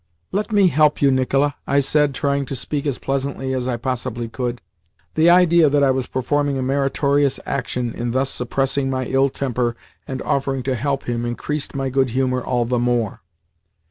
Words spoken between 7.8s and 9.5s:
in thus suppressing my ill